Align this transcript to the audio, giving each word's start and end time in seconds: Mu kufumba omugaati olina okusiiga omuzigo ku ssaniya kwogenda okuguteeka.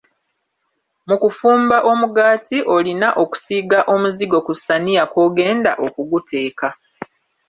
Mu 1.07 1.15
kufumba 1.21 1.77
omugaati 1.91 2.57
olina 2.75 3.07
okusiiga 3.23 3.79
omuzigo 3.93 4.37
ku 4.45 4.53
ssaniya 4.57 5.03
kwogenda 5.11 5.71
okuguteeka. 5.85 6.67